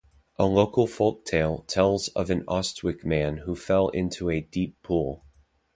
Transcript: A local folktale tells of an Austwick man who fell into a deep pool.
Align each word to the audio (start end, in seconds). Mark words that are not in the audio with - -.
A 0.39 0.45
local 0.47 0.87
folktale 0.87 1.63
tells 1.67 2.07
of 2.07 2.31
an 2.31 2.41
Austwick 2.47 3.05
man 3.05 3.37
who 3.45 3.55
fell 3.55 3.89
into 3.89 4.31
a 4.31 4.41
deep 4.41 4.81
pool. 4.81 5.23